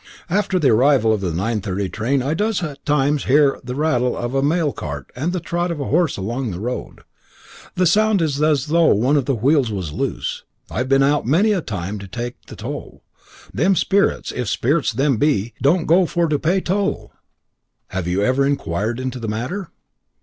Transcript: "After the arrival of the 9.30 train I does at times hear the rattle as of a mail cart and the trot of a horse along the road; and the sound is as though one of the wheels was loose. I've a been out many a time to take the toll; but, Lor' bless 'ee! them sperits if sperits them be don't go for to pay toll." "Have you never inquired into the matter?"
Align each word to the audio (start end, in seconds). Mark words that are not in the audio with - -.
"After 0.31 0.57
the 0.57 0.71
arrival 0.71 1.13
of 1.13 1.21
the 1.21 1.29
9.30 1.29 1.91
train 1.93 2.23
I 2.23 2.33
does 2.33 2.63
at 2.63 2.83
times 2.87 3.25
hear 3.25 3.59
the 3.63 3.75
rattle 3.75 4.17
as 4.17 4.23
of 4.25 4.33
a 4.33 4.41
mail 4.41 4.73
cart 4.73 5.11
and 5.15 5.31
the 5.31 5.39
trot 5.39 5.69
of 5.69 5.79
a 5.79 5.85
horse 5.89 6.17
along 6.17 6.49
the 6.49 6.59
road; 6.59 7.01
and 7.01 7.03
the 7.75 7.85
sound 7.85 8.19
is 8.19 8.41
as 8.41 8.65
though 8.65 8.95
one 8.95 9.15
of 9.15 9.25
the 9.25 9.35
wheels 9.35 9.71
was 9.71 9.91
loose. 9.93 10.43
I've 10.71 10.87
a 10.87 10.89
been 10.89 11.03
out 11.03 11.27
many 11.27 11.51
a 11.51 11.61
time 11.61 11.99
to 11.99 12.07
take 12.07 12.47
the 12.47 12.55
toll; 12.55 12.71
but, 12.73 12.73
Lor' 12.73 12.91
bless 12.93 13.45
'ee! 13.45 13.51
them 13.63 13.75
sperits 13.75 14.31
if 14.31 14.49
sperits 14.49 14.91
them 14.91 15.17
be 15.17 15.53
don't 15.61 15.85
go 15.85 16.07
for 16.07 16.27
to 16.27 16.39
pay 16.39 16.61
toll." 16.61 17.11
"Have 17.89 18.07
you 18.07 18.21
never 18.23 18.43
inquired 18.43 18.99
into 18.99 19.19
the 19.19 19.27
matter?" 19.27 19.69